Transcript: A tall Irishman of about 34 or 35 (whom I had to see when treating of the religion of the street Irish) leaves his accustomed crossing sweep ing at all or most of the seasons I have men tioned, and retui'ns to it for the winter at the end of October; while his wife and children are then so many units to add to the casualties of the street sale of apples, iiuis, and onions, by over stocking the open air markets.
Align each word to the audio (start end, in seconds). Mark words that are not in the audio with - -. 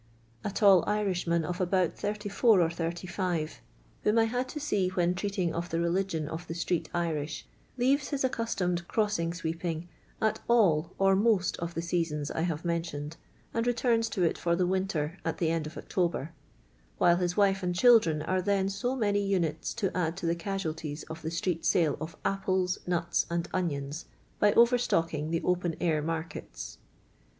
A 0.43 0.49
tall 0.49 0.83
Irishman 0.87 1.45
of 1.45 1.61
about 1.61 1.93
34 1.93 2.59
or 2.59 2.71
35 2.71 3.61
(whom 4.03 4.17
I 4.17 4.23
had 4.23 4.49
to 4.49 4.59
see 4.59 4.87
when 4.87 5.13
treating 5.13 5.53
of 5.53 5.69
the 5.69 5.79
religion 5.79 6.27
of 6.27 6.47
the 6.47 6.55
street 6.55 6.89
Irish) 6.91 7.45
leaves 7.77 8.07
his 8.09 8.23
accustomed 8.23 8.87
crossing 8.87 9.31
sweep 9.31 9.63
ing 9.63 9.87
at 10.19 10.39
all 10.47 10.89
or 10.97 11.15
most 11.15 11.55
of 11.57 11.75
the 11.75 11.83
seasons 11.83 12.31
I 12.31 12.41
have 12.41 12.65
men 12.65 12.81
tioned, 12.81 13.13
and 13.53 13.63
retui'ns 13.63 14.09
to 14.13 14.23
it 14.23 14.39
for 14.39 14.55
the 14.55 14.65
winter 14.65 15.19
at 15.23 15.37
the 15.37 15.51
end 15.51 15.67
of 15.67 15.77
October; 15.77 16.33
while 16.97 17.17
his 17.17 17.37
wife 17.37 17.61
and 17.61 17.75
children 17.75 18.23
are 18.23 18.41
then 18.41 18.69
so 18.69 18.95
many 18.95 19.23
units 19.23 19.71
to 19.75 19.95
add 19.95 20.17
to 20.17 20.25
the 20.25 20.33
casualties 20.33 21.03
of 21.11 21.21
the 21.21 21.29
street 21.29 21.63
sale 21.63 21.95
of 22.01 22.17
apples, 22.25 22.79
iiuis, 22.87 23.27
and 23.29 23.47
onions, 23.53 24.05
by 24.39 24.51
over 24.53 24.79
stocking 24.79 25.29
the 25.29 25.43
open 25.43 25.75
air 25.79 26.01
markets. 26.01 26.79